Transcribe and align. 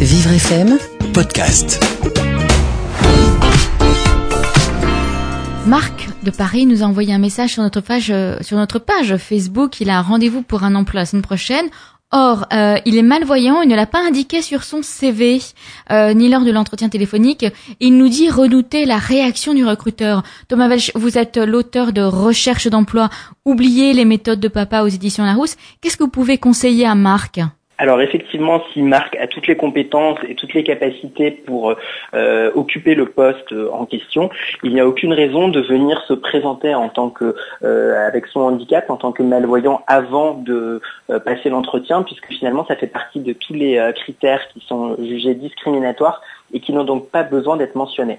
Vivre 0.00 0.30
FM 0.30 0.78
Podcast. 1.14 1.82
Marc 5.66 6.08
de 6.22 6.30
Paris 6.30 6.66
nous 6.66 6.82
a 6.82 6.86
envoyé 6.86 7.14
un 7.14 7.18
message 7.18 7.54
sur 7.54 7.62
notre 7.62 7.80
page 7.80 8.10
euh, 8.10 8.36
sur 8.42 8.58
notre 8.58 8.78
page 8.78 9.16
Facebook. 9.16 9.80
Il 9.80 9.88
a 9.88 9.98
un 9.98 10.02
rendez-vous 10.02 10.42
pour 10.42 10.64
un 10.64 10.74
emploi 10.74 11.00
la 11.00 11.06
semaine 11.06 11.22
prochaine. 11.22 11.66
Or, 12.12 12.46
euh, 12.52 12.76
il 12.84 12.98
est 12.98 13.02
malvoyant, 13.02 13.62
il 13.62 13.68
ne 13.70 13.74
l'a 13.74 13.86
pas 13.86 14.06
indiqué 14.06 14.42
sur 14.42 14.64
son 14.64 14.82
CV, 14.82 15.40
euh, 15.90 16.12
ni 16.12 16.28
lors 16.28 16.44
de 16.44 16.52
l'entretien 16.52 16.90
téléphonique. 16.90 17.46
Il 17.80 17.96
nous 17.96 18.08
dit 18.08 18.28
redouter 18.28 18.84
la 18.84 18.98
réaction 18.98 19.54
du 19.54 19.64
recruteur. 19.64 20.22
Thomas 20.48 20.68
Welch, 20.68 20.92
vous 20.94 21.16
êtes 21.16 21.38
l'auteur 21.38 21.94
de 21.94 22.02
Recherche 22.02 22.68
d'emploi, 22.68 23.08
oubliez 23.46 23.94
les 23.94 24.04
méthodes 24.04 24.40
de 24.40 24.48
papa 24.48 24.82
aux 24.82 24.88
éditions 24.88 25.24
Larousse. 25.24 25.56
Qu'est-ce 25.80 25.96
que 25.96 26.04
vous 26.04 26.10
pouvez 26.10 26.36
conseiller 26.36 26.84
à 26.84 26.94
Marc? 26.94 27.40
Alors 27.78 28.00
effectivement, 28.00 28.62
si 28.72 28.80
Marc 28.80 29.16
a 29.16 29.26
toutes 29.26 29.46
les 29.46 29.56
compétences 29.56 30.18
et 30.26 30.34
toutes 30.34 30.54
les 30.54 30.64
capacités 30.64 31.30
pour 31.30 31.74
euh, 32.14 32.50
occuper 32.54 32.94
le 32.94 33.06
poste 33.06 33.52
en 33.72 33.84
question, 33.84 34.30
il 34.62 34.72
n'y 34.72 34.80
a 34.80 34.86
aucune 34.86 35.12
raison 35.12 35.48
de 35.48 35.60
venir 35.60 36.02
se 36.08 36.14
présenter 36.14 36.74
en 36.74 36.88
tant 36.88 37.10
que 37.10 37.36
euh, 37.62 38.06
avec 38.06 38.26
son 38.28 38.40
handicap, 38.40 38.88
en 38.88 38.96
tant 38.96 39.12
que 39.12 39.22
malvoyant 39.22 39.82
avant 39.86 40.34
de 40.34 40.80
euh, 41.10 41.18
passer 41.18 41.50
l'entretien, 41.50 42.02
puisque 42.02 42.28
finalement 42.28 42.64
ça 42.66 42.76
fait 42.76 42.86
partie 42.86 43.20
de 43.20 43.34
tous 43.34 43.52
les 43.52 43.92
critères 43.94 44.48
qui 44.48 44.60
sont 44.66 44.96
jugés 44.96 45.34
discriminatoires 45.34 46.22
et 46.54 46.60
qui 46.60 46.72
n'ont 46.72 46.84
donc 46.84 47.10
pas 47.10 47.24
besoin 47.24 47.56
d'être 47.56 47.74
mentionnés. 47.74 48.18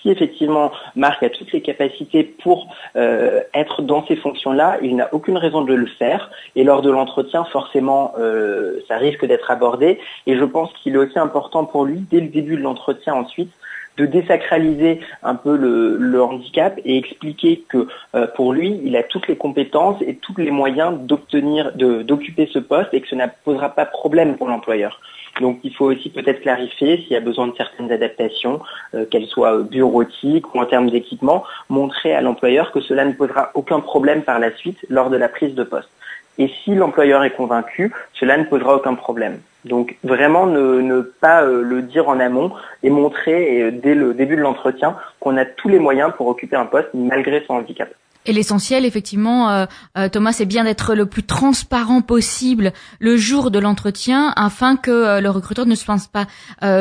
Si 0.00 0.10
effectivement 0.10 0.70
Marc 0.96 1.22
a 1.22 1.30
toutes 1.30 1.52
les 1.52 1.60
capacités 1.60 2.24
pour 2.24 2.68
euh, 2.96 3.42
être 3.54 3.82
dans 3.82 4.06
ces 4.06 4.16
fonctions-là, 4.16 4.78
il 4.82 4.96
n'a 4.96 5.08
aucune 5.12 5.36
raison 5.36 5.62
de 5.62 5.74
le 5.74 5.86
faire. 5.86 6.30
Et 6.56 6.64
lors 6.64 6.82
de 6.82 6.90
l'entretien, 6.90 7.44
forcément, 7.44 8.12
euh, 8.18 8.80
ça 8.88 8.96
risque 8.96 9.24
d'être 9.24 9.50
abordé. 9.50 9.98
Et 10.26 10.36
je 10.36 10.44
pense 10.44 10.72
qu'il 10.74 10.94
est 10.94 10.98
aussi 10.98 11.18
important 11.18 11.64
pour 11.64 11.84
lui, 11.84 12.04
dès 12.10 12.20
le 12.20 12.28
début 12.28 12.56
de 12.56 12.62
l'entretien 12.62 13.14
ensuite, 13.14 13.52
de 13.96 14.06
désacraliser 14.06 15.00
un 15.22 15.34
peu 15.34 15.56
le, 15.56 16.22
handicap 16.22 16.78
et 16.84 16.96
expliquer 16.96 17.64
que 17.68 17.88
euh, 18.14 18.26
pour 18.34 18.52
lui, 18.52 18.80
il 18.84 18.96
a 18.96 19.02
toutes 19.02 19.26
les 19.28 19.36
compétences 19.36 20.00
et 20.00 20.16
tous 20.16 20.34
les 20.38 20.50
moyens 20.50 20.98
d'obtenir, 21.00 21.72
d'occuper 21.74 22.48
ce 22.52 22.58
poste 22.58 22.94
et 22.94 23.00
que 23.00 23.08
cela 23.08 23.26
ne 23.26 23.32
posera 23.44 23.70
pas 23.70 23.84
problème 23.84 24.36
pour 24.36 24.48
l'employeur. 24.48 25.00
Donc 25.40 25.60
il 25.62 25.74
faut 25.74 25.86
aussi 25.86 26.10
peut-être 26.10 26.40
clarifier 26.40 26.98
s'il 26.98 27.12
y 27.12 27.16
a 27.16 27.20
besoin 27.20 27.46
de 27.46 27.56
certaines 27.56 27.90
adaptations, 27.92 28.60
euh, 28.94 29.04
qu'elles 29.06 29.26
soient 29.26 29.58
bureautiques 29.58 30.54
ou 30.54 30.58
en 30.58 30.66
termes 30.66 30.90
d'équipement, 30.90 31.44
montrer 31.68 32.14
à 32.14 32.20
l'employeur 32.20 32.72
que 32.72 32.80
cela 32.80 33.04
ne 33.04 33.12
posera 33.12 33.50
aucun 33.54 33.80
problème 33.80 34.22
par 34.22 34.38
la 34.38 34.50
suite 34.56 34.78
lors 34.88 35.10
de 35.10 35.16
la 35.16 35.28
prise 35.28 35.54
de 35.54 35.62
poste. 35.62 35.90
Et 36.38 36.48
si 36.64 36.74
l'employeur 36.74 37.22
est 37.24 37.30
convaincu, 37.30 37.92
cela 38.14 38.36
ne 38.36 38.44
posera 38.44 38.76
aucun 38.76 38.94
problème. 38.94 39.40
Donc 39.64 39.96
vraiment 40.02 40.46
ne, 40.46 41.00
pas 41.02 41.42
euh, 41.42 41.62
le 41.62 41.82
dire 41.82 42.08
en 42.08 42.18
amont 42.18 42.52
et 42.82 42.90
montrer 42.90 43.62
euh, 43.62 43.70
dès 43.70 43.94
le 43.94 44.14
début 44.14 44.36
de 44.36 44.40
l'entretien 44.40 44.96
qu'on 45.20 45.36
a 45.36 45.44
tous 45.44 45.68
les 45.68 45.78
moyens 45.78 46.12
pour 46.16 46.28
occuper 46.28 46.56
un 46.56 46.66
poste 46.66 46.88
malgré 46.94 47.44
son 47.46 47.54
handicap. 47.54 47.90
Et 48.26 48.34
l'essentiel, 48.34 48.84
effectivement, 48.84 49.50
euh, 49.50 49.66
euh, 49.96 50.08
Thomas, 50.10 50.32
c'est 50.32 50.44
bien 50.44 50.64
d'être 50.64 50.94
le 50.94 51.06
plus 51.06 51.22
transparent 51.22 52.02
possible 52.02 52.72
le 52.98 53.16
jour 53.16 53.50
de 53.50 53.58
l'entretien, 53.58 54.34
afin 54.36 54.76
que 54.76 54.90
euh, 54.90 55.20
le 55.22 55.30
recruteur 55.30 55.64
ne 55.64 55.74
se 55.74 55.86
pense 55.86 56.06
pas 56.06 56.26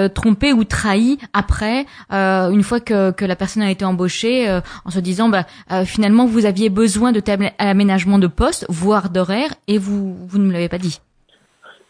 trompé 0.10 0.52
ou 0.54 0.64
trahi 0.64 1.18
après, 1.34 1.86
une 2.12 2.64
fois 2.64 2.80
que, 2.80 3.14
la 3.24 3.36
personne 3.36 3.64
a 3.64 3.72
été 3.72 3.86
embauchée, 3.86 4.60
en 4.86 4.90
se 4.90 5.00
disant, 5.00 5.30
bah, 5.30 5.46
finalement, 5.86 6.26
vous 6.26 6.46
aviez 6.46 6.70
besoin 6.70 7.12
de 7.12 7.20
tel 7.20 7.54
aménagement 7.58 8.20
de 8.20 8.28
poste, 8.28 8.66
voire 8.70 9.10
d'horaire, 9.10 9.54
et 9.68 9.78
vous, 9.78 10.18
vous 10.28 10.38
ne 10.38 10.46
me 10.46 10.54
l'avez 10.54 10.70
pas 10.70 10.78
dit. 10.78 11.00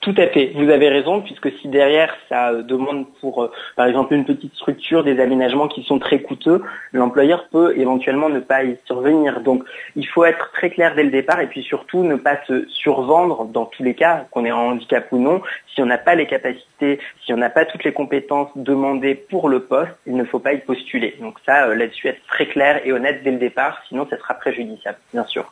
Tout 0.02 0.16
à 0.18 0.28
fait, 0.28 0.54
vous 0.56 0.70
avez 0.70 0.88
raison, 0.88 1.20
puisque 1.20 1.52
si 1.60 1.68
derrière 1.68 2.16
ça 2.30 2.54
demande 2.54 3.06
pour, 3.20 3.44
euh, 3.44 3.52
par 3.76 3.86
exemple, 3.86 4.14
une 4.14 4.24
petite 4.24 4.56
structure, 4.56 5.04
des 5.04 5.20
aménagements 5.20 5.68
qui 5.68 5.84
sont 5.84 6.00
très 6.00 6.22
coûteux, 6.22 6.64
l'employeur 6.94 7.50
peut 7.52 7.78
éventuellement 7.78 8.30
ne 8.30 8.40
pas 8.40 8.64
y 8.64 8.78
survenir. 8.86 9.42
Donc 9.42 9.66
il 9.98 10.08
faut 10.08 10.24
être 10.24 10.52
très 10.54 10.70
clair 10.70 10.96
dès 10.96 11.04
le 11.04 11.12
départ 11.12 11.42
et 11.42 11.48
puis 11.48 11.64
surtout 11.64 12.04
ne 12.04 12.16
pas 12.16 12.38
se 12.48 12.66
survendre 12.70 13.44
dans 13.44 13.66
tous 13.66 13.84
les 13.84 13.94
cas, 13.94 14.26
qu'on 14.32 14.46
ait 14.46 14.52
un 14.52 14.56
handicap 14.56 15.06
ou 15.12 15.20
non. 15.20 15.42
Si 15.76 15.82
on 15.82 15.86
n'a 15.86 15.98
pas 15.98 16.16
les 16.16 16.28
capacités, 16.28 17.00
si 17.26 17.34
on 17.34 17.38
n'a 17.38 17.50
pas 17.50 17.66
toutes 17.66 17.84
les 17.84 17.94
compétences 17.94 18.52
demandées 18.56 19.16
pour 19.16 19.50
le 19.50 19.64
poste, 19.64 19.92
il 20.08 20.16
ne 20.16 20.24
faut 20.24 20.40
pas 20.40 20.54
y 20.54 20.60
postuler. 20.60 21.18
Donc 21.20 21.36
ça, 21.46 21.68
euh, 21.68 21.76
là-dessus, 21.76 22.08
être 22.08 22.26
très 22.26 22.46
clair 22.46 22.80
et 22.86 22.94
honnête 22.94 23.22
dès 23.26 23.32
le 23.32 23.38
départ, 23.38 23.82
sinon 23.90 24.08
ça 24.10 24.18
sera 24.18 24.36
préjudiciable, 24.36 24.98
bien 25.14 25.26
sûr. 25.26 25.52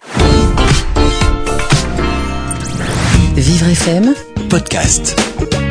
Vivre 3.35 3.69
FM 3.69 4.36
podcast. 4.49 5.66